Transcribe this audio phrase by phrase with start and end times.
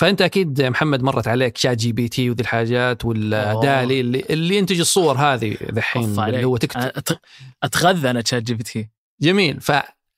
[0.00, 5.56] فأنت أكيد محمد مرت عليك ChatGPT وذي الحاجات وال DALL-E اللي, اللي ينتج الصور هذه
[5.72, 6.90] ذحين اللي هو تكتب
[7.62, 8.88] أتغذى أنا ChatGPT.
[9.20, 9.60] جميل.
[9.60, 9.72] ف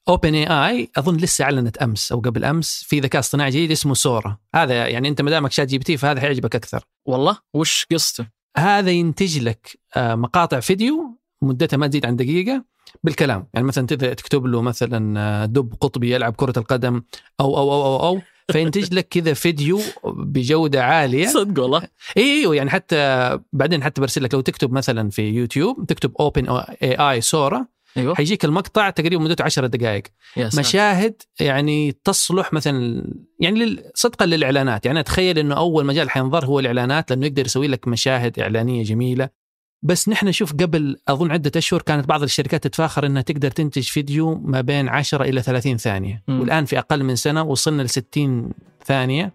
[0.09, 4.87] OpenAI أظن لسه أعلنت أمس أو قبل أمس في ذكاء اصطناعي جديد اسمه Sora هذا
[4.89, 6.85] يعني أنت ما دامك ChatGPT فهذا حيعجبك أكثر.
[7.07, 8.27] والله؟ وش قصته؟
[8.57, 12.65] هذا ينتج لك آه، مقاطع فيديو مدتها ما تزيد عن دقيقة
[13.05, 13.49] بالكلام.
[13.55, 17.03] يعني مثلا تكتب له مثلا آه، دب قطبي يلعب كرة القدم
[17.41, 18.23] أو أو أو أو, أو
[18.53, 21.27] فينتج لك كذا فيديو بجودة عالية.
[21.27, 21.83] صدق والله.
[22.17, 27.67] أيوه يعني حتى بعدين حتى برسل لك لو تكتب مثلا في يوتيوب تكتب OpenAI Sora
[27.97, 28.15] أيوه.
[28.15, 30.03] حيجيك المقطع تقريبا مدته 10 دقائق.
[30.37, 33.05] مشاهد يعني تصلح مثلا
[33.41, 34.87] يعني صدقا للإعلانات.
[34.87, 39.42] يعني أتخيل إنه أول مجال حينظر هو الإعلانات لأنه يقدر يسوي لك مشاهد إعلانية جميلة.
[39.83, 44.35] بس نحن نشوف قبل أظن عدة أشهر كانت بعض الشركات تتفاخر إنها تقدر تنتج فيديو
[44.45, 46.23] ما بين 10 إلى 30 ثانية.
[46.29, 46.41] مم.
[46.41, 48.51] والآن في أقل من سنة وصلنا ل 60
[48.87, 49.33] ثانية.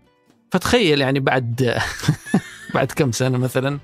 [0.52, 1.78] فتخيل يعني بعد
[2.76, 3.80] بعد كم سنة مثلا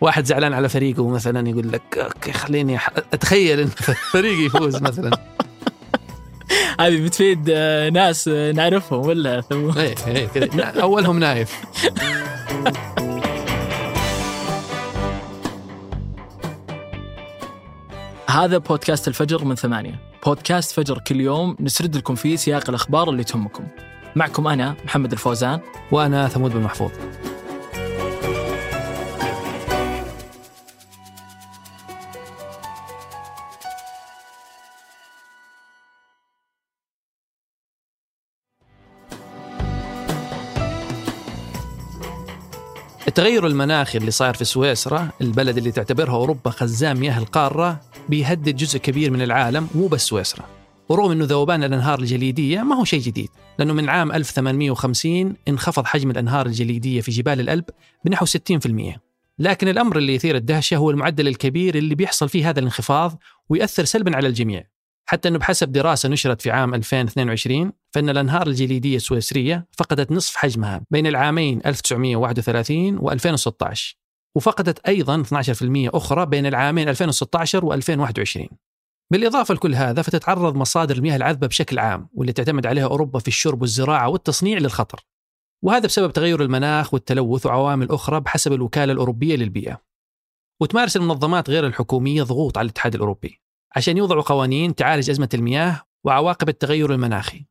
[0.00, 2.78] واحد زعلان على فريقه مثلا يقول لك أوكي خليني
[3.12, 3.68] أتخيل إن
[4.12, 5.10] فريقي يفوز مثلا.
[6.80, 10.62] هذه بتفيد آه، ناس آه، نعرفهم ولا ثم إيه إيه كذا.
[10.62, 11.64] أولهم نايف.
[18.28, 20.00] هذا بودكاست الفجر من ثمانية.
[20.26, 23.66] بودكاست فجر كل يوم نسرد لكم فيه سياق الأخبار اللي تهمكم.
[24.16, 25.60] معكم أنا محمد الفوزان.
[25.92, 26.90] وأنا ثمود بن محفوظ.
[43.08, 48.78] التغير المناخي اللي صاير في سويسرا البلد اللي تعتبرها أوروبا خزان مياه القارة بيهدد جزء
[48.78, 50.44] كبير من العالم مو بس سويسرا.
[50.88, 56.10] ورغم إنه ذوبان الأنهار الجليدية ما هو شيء جديد لأنه من عام 1850 انخفض حجم
[56.10, 57.64] الأنهار الجليدية في جبال الألب
[58.04, 58.98] بنحو 60%
[59.38, 64.16] لكن الأمر اللي يثير الدهشة هو المعدل الكبير اللي بيحصل فيه هذا الانخفاض ويؤثر سلبا
[64.16, 64.64] على الجميع.
[65.08, 70.82] حتى إنه بحسب دراسة نشرت في عام 2022 فإن الأنهار الجليدية السويسرية فقدت نصف حجمها
[70.90, 73.94] بين العامين 1931 و2016
[74.36, 75.26] وفقدت أيضا 12%
[75.94, 78.48] أخرى بين العامين 2016 و2021
[79.12, 83.60] بالإضافة لكل هذا فتتعرض مصادر المياه العذبة بشكل عام واللي تعتمد عليها أوروبا في الشرب
[83.60, 85.06] والزراعة والتصنيع للخطر.
[85.64, 89.82] وهذا بسبب تغير المناخ والتلوث وعوامل أخرى بحسب الوكالة الأوروبية للبيئة.
[90.62, 93.40] وتمارس المنظمات غير الحكومية ضغوط على الاتحاد الأوروبي.
[93.76, 97.46] عشان يوضعوا قوانين تعالج أزمة المياه وعواقب التغير المناخي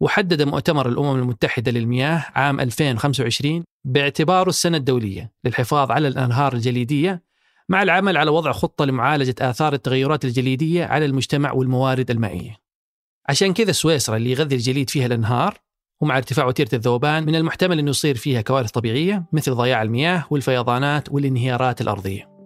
[0.00, 7.22] وحدد مؤتمر الأمم المتحدة للمياه عام 2025 باعتباره السنة الدولية للحفاظ على الأنهار الجليدية
[7.68, 12.56] مع العمل على وضع خطة لمعالجة آثار التغيرات الجليدية على المجتمع والموارد المائية.
[13.28, 15.58] عشان كذا سويسرا اللي يغذي الجليد فيها الأنهار
[16.00, 21.12] ومع ارتفاع وتيرة الذوبان من المحتمل أنه يصير فيها كوارث طبيعية مثل ضياع المياه والفيضانات
[21.12, 22.37] والانهيارات الأرضية.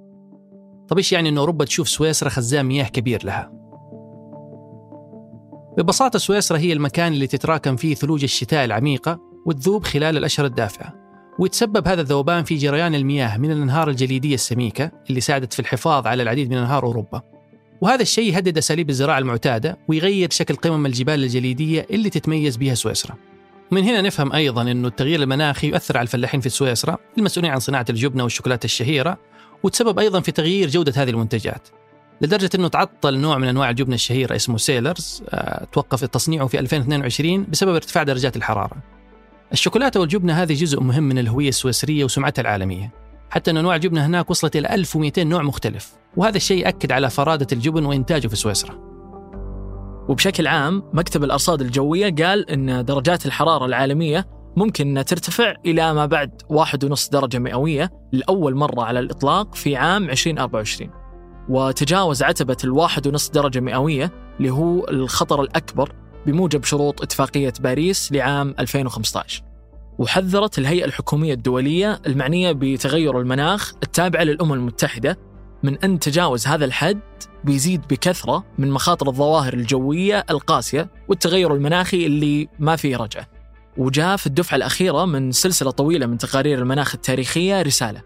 [0.93, 3.53] طب إيش يعني أن أوروبا تشوف سويسرا خزان مياه كبير لها؟
[5.79, 10.95] ببساطة سويسرا هي المكان اللي تتراكم فيه ثلوج الشتاء العميقة وتذوب خلال الأشهر الدافئة
[11.39, 16.23] ويتسبب هذا الذوبان في جريان المياه من الأنهار الجليدية السميكة اللي ساعدت في الحفاظ على
[16.23, 17.23] العديد من أنهار أوروبا.
[17.81, 23.15] وهذا الشيء يهدد أساليب الزراعة المعتادة ويغير شكل قمم الجبال الجليدية اللي تتميز بها سويسرا.
[23.71, 27.87] من هنا نفهم أيضا إنه التغيير المناخي يؤثر على الفلاحين في سويسرا المسؤولين عن صناعة
[27.91, 29.19] الجبنة والشوكولاتة الشهيرة
[29.63, 31.69] وتسبب أيضا في تغيير جودة هذه المنتجات.
[32.21, 37.47] لدرجة إنه تعطل نوع من أنواع الجبنة الشهيرة اسمه سيلرز آه، توقف تصنيعه في 2022
[37.51, 38.77] بسبب ارتفاع درجات الحرارة.
[39.53, 42.91] الشوكولاتة والجبنة هذه جزء مهم من الهوية السويسرية وسمعتها العالمية
[43.31, 47.47] حتى إن أنواع الجبنة هناك وصلت إلى 1200 نوع مختلف وهذا الشيء اكد على فرادة
[47.53, 48.79] الجبن وإنتاجه في سويسرا
[50.09, 56.07] وبشكل عام مكتب الأرصاد الجوية قال أن درجات الحرارة العالمية ممكن أنها ترتفع إلى ما
[56.07, 60.91] بعد واحد ونص درجة مئوية لأول مرة على الإطلاق في عام 2024
[61.49, 65.93] وتجاوز عتبة الواحد ونص درجة مئوية اللي هو الخطر الأكبر
[66.27, 69.43] بموجب شروط اتفاقية باريس لعام 2015
[69.99, 75.19] وحذرت الهيئة الحكومية الدولية المعنية بتغير المناخ التابعة للأمم المتحدة
[75.63, 77.01] من أن تجاوز هذا الحد
[77.45, 83.32] بيزيد بكثرة من مخاطر الظواهر الجوية القاسية والتغير المناخي اللي ما فيه رجعة.
[83.77, 88.03] وجاء في الدفعة الأخيرة من سلسلة طويلة من تقارير المناخ التاريخية رسالة.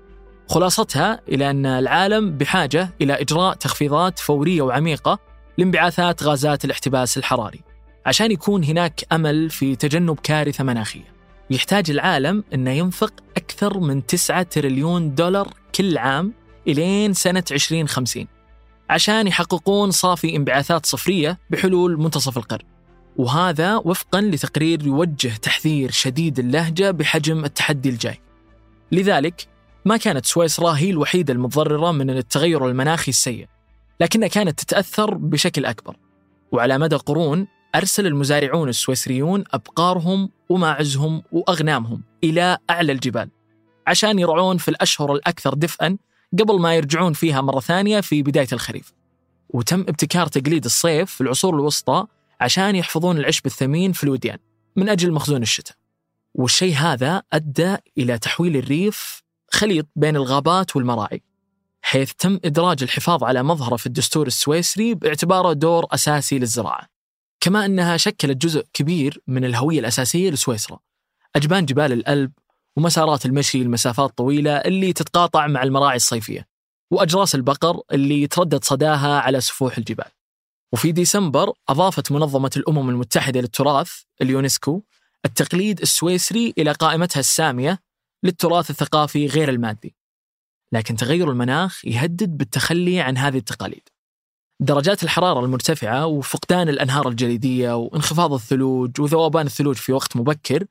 [0.48, 5.18] خلاصتها إلى أن العالم بحاجة إلى إجراء تخفيضات فورية وعميقة
[5.58, 7.60] لانبعاثات غازات الاحتباس الحراري
[8.06, 11.16] عشان يكون هناك أمل في تجنب كارثة مناخية.
[11.50, 16.32] يحتاج العالم أنه ينفق أكثر من 9 تريليون دولار كل عام
[16.68, 18.26] إلين سنة 2050
[18.90, 22.75] عشان يحققون صافي انبعاثات صفرية بحلول منتصف القرن.
[23.18, 28.20] وهذا وفقا لتقرير يوجه تحذير شديد اللهجة بحجم التحدي الجاي.
[28.92, 29.48] لذلك
[29.84, 33.46] ما كانت سويسرا هي الوحيدة المتضررة من التغير المناخي السيء
[34.00, 35.96] لكنها كانت تتأثر بشكل أكبر.
[36.52, 43.30] وعلى مدى قرون أرسل المزارعون السويسريون أبقارهم وماعزهم وأغنامهم إلى أعلى الجبال
[43.86, 45.96] عشان يرعون في الأشهر الأكثر دفئا
[46.40, 48.92] قبل ما يرجعون فيها مرة ثانية في بداية الخريف.
[49.50, 52.06] وتم ابتكار تقليد الصيف في العصور الوسطى
[52.41, 54.38] عشان يحفظون العشب الثمين في الوديان
[54.77, 55.77] من أجل مخزون الشتاء.
[56.35, 61.23] والشيء هذا أدى إلى تحويل الريف خليط بين الغابات والمراعي
[61.83, 66.87] حيث تم إدراج الحفاظ على مظهره في الدستور السويسري باعتباره دور أساسي للزراعة.
[67.41, 70.79] كما أنها شكلت جزء كبير من الهوية الأساسية لسويسرا
[71.37, 72.33] أجبان جبال الألب
[72.77, 76.47] ومسارات المشي لمسافات طويلة اللي تتقاطع مع المراعي الصيفية
[76.91, 80.15] وأجراس البقر اللي يتردد صداها على سفوح الجبال.
[80.76, 83.93] وفي ديسمبر أضافت منظمة الأمم المتحدة للتراث
[84.23, 84.82] اليونسكو
[85.25, 87.78] التقليد السويسري إلى قائمتها السامية
[88.23, 89.96] للتراث الثقافي غير المادي.
[90.73, 93.88] لكن تغير المناخ يهدد بالتخلي عن هذه التقاليد.
[94.61, 100.64] درجات الحرارة المرتفعة وفقدان الأنهار الجليدية وانخفاض الثلوج وذوبان الثلوج في وقت مبكر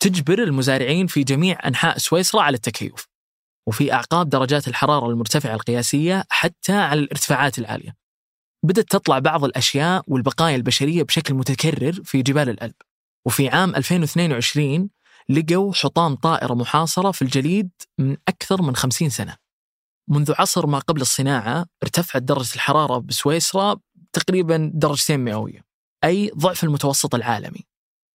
[0.00, 3.06] تجبر المزارعين في جميع أنحاء سويسرا على التكيف.
[3.68, 8.05] وفي أعقاب درجات الحرارة المرتفعة القياسية حتى على الارتفاعات العالية.
[8.66, 12.74] بدأت تطلع بعض الأشياء والبقايا البشرية بشكل متكرر في جبال الألب.
[13.26, 14.88] وفي عام 2022
[15.28, 19.36] لقوا حطام طائرة محاصرة في الجليد من أكثر من 50 سنة.
[20.08, 23.76] منذ عصر ما قبل الصناعة ارتفعت درجة الحرارة بسويسرا
[24.12, 25.64] تقريبا درجتين مئوية
[26.04, 27.66] أي ضعف المتوسط العالمي.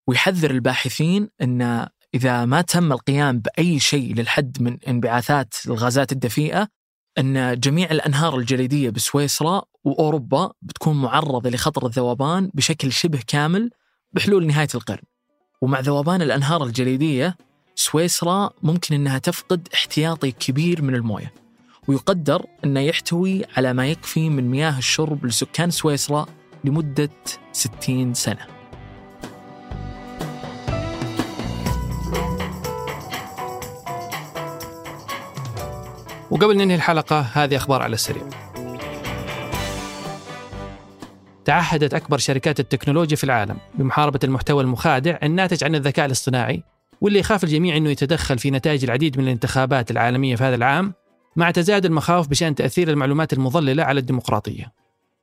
[0.08, 6.68] ويحذر الباحثين أن إذا ما تم القيام بأي شيء للحد من انبعاثات الغازات الدفيئة
[7.18, 13.70] أن جميع الأنهار الجليدية بسويسرا وأوروبا بتكون معرضة لخطر الذوبان بشكل شبه كامل
[14.14, 15.04] بحلول نهاية القرن.
[15.62, 17.38] ومع ذوبان الأنهار الجليدية
[17.76, 21.34] سويسرا ممكن أنها تفقد احتياطي كبير من الموية
[21.88, 26.26] ويقدر أنه يحتوي على ما يكفي من مياه الشرب لسكان سويسرا
[26.64, 27.10] لمدة
[27.52, 28.61] 60 سنة.
[36.32, 38.24] وقبل ننهي الحلقة هذه أخبار على السريع.
[41.46, 46.64] تعهدت أكبر شركات التكنولوجيا في العالم بمحاربة المحتوى المخادع الناتج عن الذكاء الاصطناعي
[47.02, 50.94] واللي يخاف الجميع أنه يتدخل في نتائج العديد من الانتخابات العالمية في هذا العام
[51.36, 54.74] مع تزايد المخاوف بشأن تأثير المعلومات المضللة على الديمقراطية.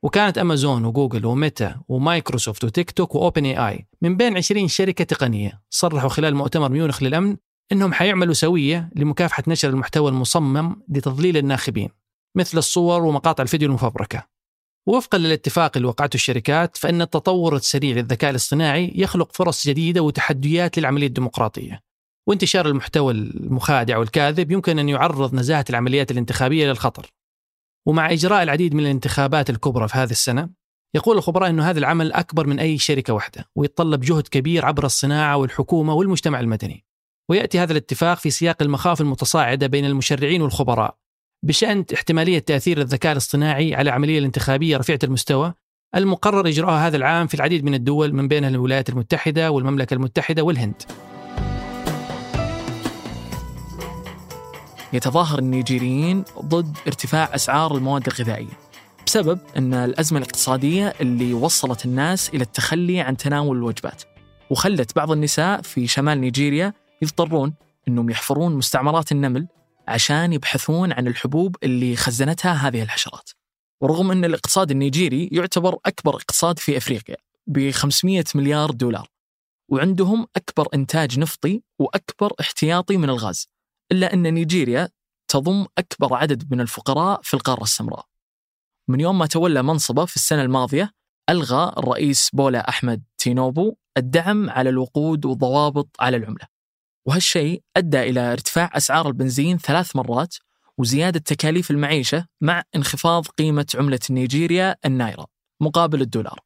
[0.03, 6.09] وكانت أمازون وجوجل وميتا ومايكروسوفت وتيك توك و OpenAI من بين 20 شركة تقنية صرحوا
[6.09, 7.37] خلال مؤتمر ميونخ للأمن
[7.71, 11.89] أنهم حيعملوا سوية لمكافحة نشر المحتوى المصمم لتضليل الناخبين
[12.35, 14.27] مثل الصور ومقاطع الفيديو المفبركة.
[14.87, 21.07] وفقا للاتفاق اللي وقعته الشركات فإن التطور السريع للذكاء الاصطناعي يخلق فرص جديدة وتحديات للعملية
[21.07, 21.81] الديمقراطية.
[22.27, 27.13] وانتشار المحتوى المخادع والكاذب يمكن أن يعرض نزاهة العمليات الانتخابية للخطر.
[27.85, 30.49] ومع إجراء العديد من الانتخابات الكبرى في هذه السنة
[30.95, 35.37] يقول الخبراء أن هذا العمل أكبر من أي شركة واحدة ويتطلب جهد كبير عبر الصناعة
[35.37, 36.85] والحكومة والمجتمع المدني.
[37.29, 40.95] ويأتي هذا الاتفاق في سياق المخاوف المتصاعدة بين المشرعين والخبراء
[41.43, 45.53] بشأن احتمالية تأثير الذكاء الاصطناعي على العملية الانتخابية رفيعة المستوى
[45.95, 50.83] المقرر إجراءها هذا العام في العديد من الدول من بينها الولايات المتحدة والمملكة المتحدة والهند.
[54.93, 58.59] يتظاهر النيجيريين ضد ارتفاع أسعار المواد الغذائية
[59.05, 64.03] بسبب أن الأزمة الاقتصادية اللي وصلت الناس إلى التخلي عن تناول الوجبات
[64.49, 67.53] وخلت بعض النساء في شمال نيجيريا يضطرون
[67.87, 69.47] أنهم يحفرون مستعمرات النمل
[69.87, 73.29] عشان يبحثون عن الحبوب اللي خزنتها هذه الحشرات.
[73.81, 77.15] ورغم أن الاقتصاد النيجيري يعتبر أكبر اقتصاد في أفريقيا
[77.47, 79.07] ب 500 مليار دولار
[79.71, 83.47] وعندهم أكبر إنتاج نفطي وأكبر احتياطي من الغاز
[83.91, 84.89] إلا أن نيجيريا
[85.27, 88.05] تضم أكبر عدد من الفقراء في القارة السمراء.
[88.87, 90.91] من يوم ما تولى منصبه في السنة الماضية
[91.29, 96.58] ألغى الرئيس بولا أحمد تينوبو الدعم على الوقود والضوابط على العملة.
[97.09, 100.35] وهالشيء أدى إلى ارتفاع أسعار البنزين ثلاث مرات
[100.77, 105.25] وزيادة تكاليف المعيشة مع انخفاض قيمة عملة نيجيريا النايرا
[105.61, 106.39] مقابل الدولار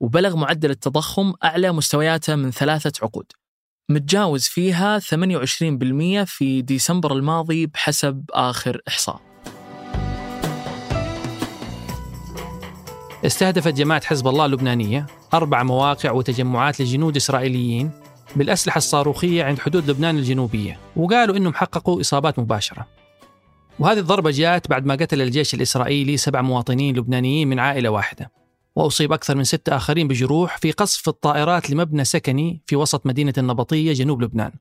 [0.00, 3.26] وبلغ معدل التضخم أعلى مستوياته من ثلاثة عقود
[3.88, 5.04] متجاوز فيها 28%
[6.26, 9.20] في ديسمبر الماضي بحسب آخر إحصاء.
[13.26, 18.03] استهدفت جماعة حزب الله اللبنانية أربع مواقع وتجمعات لجنود إسرائيليين
[18.36, 22.86] بالأسلحة الصاروخية عند حدود لبنان الجنوبية وقالوا أنهم حققوا إصابات مباشرة.
[23.78, 28.32] وهذه الضربة جاءت بعد ما قتل الجيش الإسرائيلي سبع مواطنين لبنانيين من عائلة واحدة.
[28.76, 33.92] وأصيب أكثر من ستة آخرين بجروح في قصف الطائرات لمبنى سكني في وسط مدينة النبطية
[33.92, 34.52] جنوب لبنان.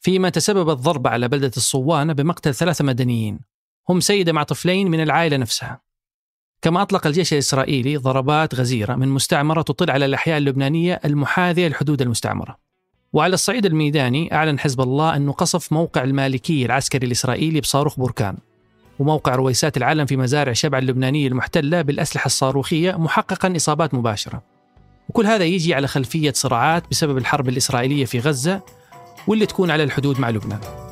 [0.00, 3.40] فيما تسبب الضربة على بلدة الصوانة بمقتل ثلاثة مدنيين.
[3.88, 5.80] هم سيدة مع طفلين من العائلة نفسها.
[6.62, 12.63] كما أطلق الجيش الإسرائيلي ضربات غزيرة من مستعمرة تطل على الأحياء اللبنانية المحاذية لحدود المستعمرة.
[13.14, 18.36] وعلى الصعيد الميداني أعلن حزب الله أنه قصف موقع المالكي العسكري الإسرائيلي بصاروخ بركان.
[18.98, 24.42] وموقع رويسات العلم في مزارع شبع اللبنانية المحتلة بالأسلحة الصاروخية محققا إصابات مباشرة.
[25.08, 28.60] وكل هذا يجي على خلفية صراعات بسبب الحرب الإسرائيلية في غزة
[29.26, 30.83] واللي تكون على الحدود مع لبنان.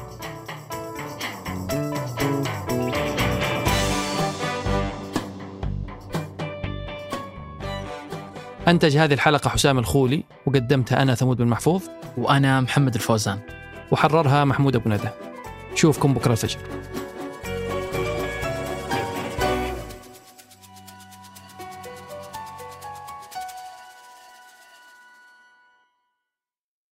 [8.69, 11.83] أنتج هذه الحلقة حسام الخولي وقدمتها أنا ثمود بن محفوظ
[12.16, 13.38] وأنا محمد الفوزان
[13.90, 15.09] وحررها محمود أبو ندى.
[15.73, 16.59] نشوفكم بكرة الفجر.